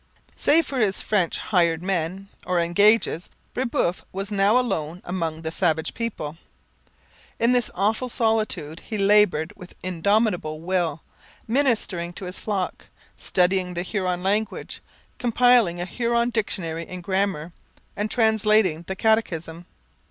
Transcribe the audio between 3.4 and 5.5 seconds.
Brebeuf was now alone among